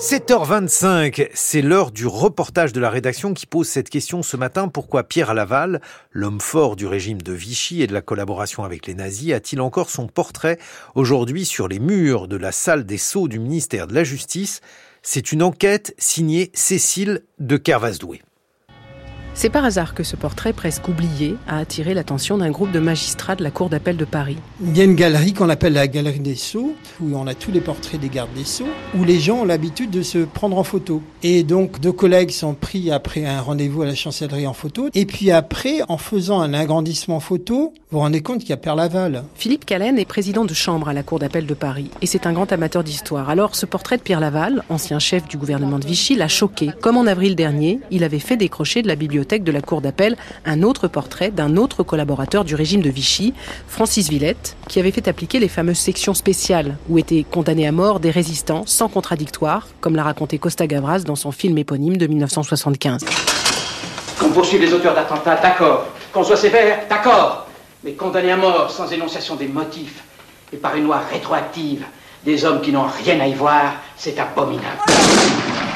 [0.00, 4.66] 7h25, c'est l'heure du reportage de la rédaction qui pose cette question ce matin.
[4.66, 8.94] Pourquoi Pierre Laval, l'homme fort du régime de Vichy et de la collaboration avec les
[8.94, 10.58] nazis, a-t-il encore son portrait
[10.96, 14.62] aujourd'hui sur les murs de la salle des sceaux du ministère de la Justice?
[15.02, 18.20] C'est une enquête signée Cécile de Kervasdoué.
[19.36, 23.34] C'est par hasard que ce portrait presque oublié a attiré l'attention d'un groupe de magistrats
[23.34, 24.38] de la Cour d'appel de Paris.
[24.64, 27.50] Il y a une galerie qu'on appelle la galerie des Sceaux, où on a tous
[27.50, 30.62] les portraits des gardes des Sceaux, où les gens ont l'habitude de se prendre en
[30.62, 31.02] photo.
[31.24, 34.88] Et donc, deux collègues sont pris après un rendez-vous à la chancellerie en photo.
[34.94, 38.56] Et puis après, en faisant un agrandissement photo, vous vous rendez compte qu'il y a
[38.56, 39.24] Père Laval.
[39.34, 42.32] Philippe Callen est président de chambre à la Cour d'appel de Paris, et c'est un
[42.32, 43.30] grand amateur d'histoire.
[43.30, 46.70] Alors, ce portrait de Pierre Laval, ancien chef du gouvernement de Vichy, l'a choqué.
[46.80, 50.16] Comme en avril dernier, il avait fait décrocher de la bibliothèque de la Cour d'appel
[50.44, 53.32] un autre portrait d'un autre collaborateur du régime de Vichy,
[53.66, 58.00] Francis Villette, qui avait fait appliquer les fameuses sections spéciales où étaient condamnés à mort
[58.00, 63.04] des résistants sans contradictoire, comme l'a raconté Costa Gavras dans son film éponyme de 1975.
[64.20, 65.86] Qu'on poursuive les auteurs d'attentats, d'accord.
[66.12, 67.46] Qu'on soit sévère, d'accord.
[67.82, 70.02] Mais condamner à mort sans énonciation des motifs
[70.52, 71.84] et par une loi rétroactive
[72.24, 74.80] des hommes qui n'ont rien à y voir, c'est abominable.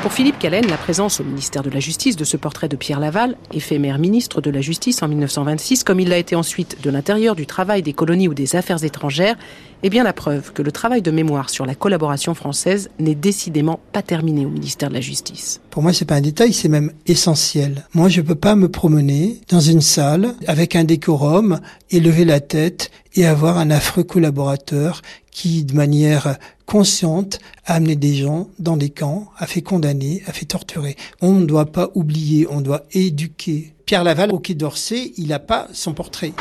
[0.02, 3.00] Pour Philippe Callen, la présence au ministère de la Justice de ce portrait de Pierre
[3.00, 7.34] Laval, éphémère ministre de la Justice en 1926, comme il l'a été ensuite de l'intérieur,
[7.34, 9.34] du travail, des colonies ou des affaires étrangères,
[9.82, 13.80] est bien la preuve que le travail de mémoire sur la collaboration française n'est décidément
[13.92, 15.60] pas terminé au ministère de la Justice.
[15.70, 17.84] Pour moi, c'est pas un détail, c'est même essentiel.
[17.92, 21.58] Moi, je peux pas me promener dans une salle avec un décorum
[21.90, 25.02] et lever la tête et avoir un affreux collaborateur
[25.32, 26.36] qui, de manière
[26.68, 30.96] consciente, a amené des gens dans des camps, a fait condamner, a fait torturer.
[31.22, 33.74] On ne doit pas oublier, on doit éduquer.
[33.86, 36.34] Pierre Laval, au Quai d'Orsay, il n'a pas son portrait.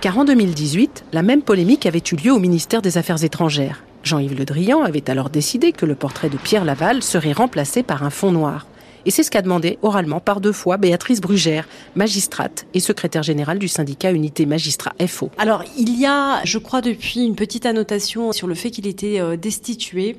[0.00, 3.84] Car en 2018, la même polémique avait eu lieu au ministère des Affaires étrangères.
[4.02, 8.02] Jean-Yves Le Drian avait alors décidé que le portrait de Pierre Laval serait remplacé par
[8.02, 8.66] un fond noir.
[9.06, 13.60] Et c'est ce qu'a demandé oralement par deux fois Béatrice Brugère, magistrate et secrétaire générale
[13.60, 15.30] du syndicat Unité Magistrat FO.
[15.38, 19.20] Alors, il y a, je crois, depuis une petite annotation sur le fait qu'il était
[19.20, 20.16] euh, destitué,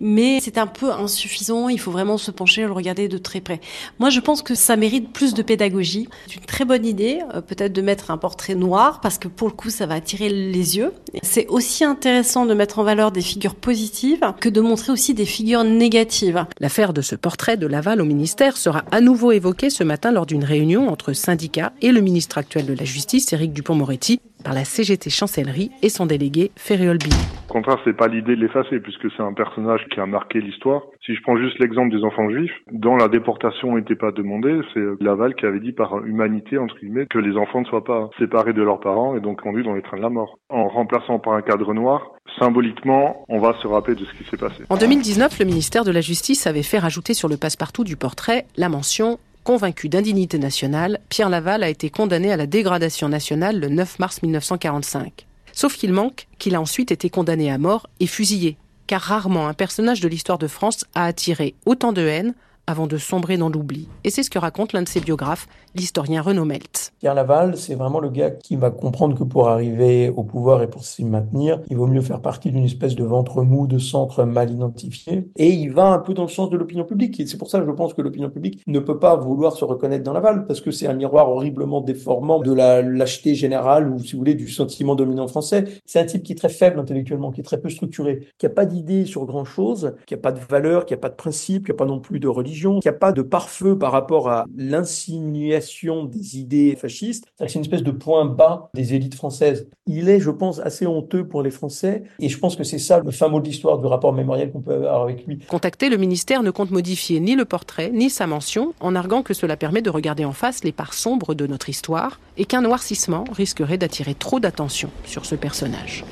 [0.00, 1.68] mais c'est un peu insuffisant.
[1.68, 3.60] Il faut vraiment se pencher et le regarder de très près.
[3.98, 6.08] Moi, je pense que ça mérite plus de pédagogie.
[6.26, 9.48] C'est une très bonne idée, euh, peut-être de mettre un portrait noir, parce que pour
[9.48, 10.94] le coup, ça va attirer les yeux.
[11.22, 15.26] C'est aussi intéressant de mettre en valeur des figures positives que de montrer aussi des
[15.26, 16.46] figures négatives.
[16.58, 20.26] L'affaire de ce portrait de Laval au ministère sera à nouveau évoqué ce matin lors
[20.26, 24.64] d'une réunion entre syndicats et le ministre actuel de la Justice, Éric Dupont-Moretti, par la
[24.64, 27.16] CGT Chancellerie et son délégué Ferriol Billy.
[27.50, 30.82] Au contraire, c'est pas l'idée de l'effacer puisque c'est un personnage qui a marqué l'histoire.
[31.04, 34.80] Si je prends juste l'exemple des enfants juifs, dont la déportation n'était pas demandée, c'est
[35.00, 38.52] Laval qui avait dit par humanité, entre guillemets, que les enfants ne soient pas séparés
[38.52, 40.38] de leurs parents et donc conduits dans les trains de la mort.
[40.48, 44.36] En remplaçant par un cadre noir, symboliquement, on va se rappeler de ce qui s'est
[44.36, 44.62] passé.
[44.68, 48.46] En 2019, le ministère de la Justice avait fait rajouter sur le passe-partout du portrait
[48.56, 49.18] la mention
[49.50, 54.22] Convaincu d'indignité nationale, Pierre Laval a été condamné à la dégradation nationale le 9 mars
[54.22, 55.26] 1945.
[55.52, 59.52] Sauf qu'il manque qu'il a ensuite été condamné à mort et fusillé, car rarement un
[59.52, 62.34] personnage de l'histoire de France a attiré autant de haine
[62.68, 63.88] avant de sombrer dans l'oubli.
[64.04, 66.89] Et c'est ce que raconte l'un de ses biographes, l'historien Renaud Meltz.
[67.00, 70.68] Pierre Laval, c'est vraiment le gars qui va comprendre que pour arriver au pouvoir et
[70.68, 74.24] pour s'y maintenir, il vaut mieux faire partie d'une espèce de ventre mou, de centre
[74.24, 75.30] mal identifié.
[75.36, 77.18] Et il va un peu dans le sens de l'opinion publique.
[77.18, 79.64] Et c'est pour ça que je pense que l'opinion publique ne peut pas vouloir se
[79.64, 83.98] reconnaître dans Laval, parce que c'est un miroir horriblement déformant de la lâcheté générale ou,
[83.98, 85.64] si vous voulez, du sentiment dominant français.
[85.86, 88.50] C'est un type qui est très faible intellectuellement, qui est très peu structuré, qui n'a
[88.50, 91.72] pas d'idée sur grand-chose, qui n'a pas de valeur, qui n'a pas de principe, qui
[91.72, 94.44] n'a pas non plus de religion qu'il n'y a pas de pare-feu par rapport à
[94.54, 99.68] l'insinuation des idées C'est une espèce de point bas des élites françaises.
[99.86, 102.04] Il est, je pense, assez honteux pour les Français.
[102.18, 104.60] Et je pense que c'est ça le fin mot de l'histoire du rapport mémoriel qu'on
[104.60, 105.38] peut avoir avec lui.
[105.48, 109.34] Contacté, le ministère ne compte modifier ni le portrait, ni sa mention, en arguant que
[109.34, 113.24] cela permet de regarder en face les parts sombres de notre histoire et qu'un noircissement
[113.32, 116.04] risquerait d'attirer trop d'attention sur ce personnage.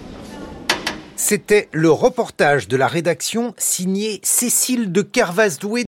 [1.20, 5.76] C'était le reportage de la rédaction signé Cécile de Kervasdoué.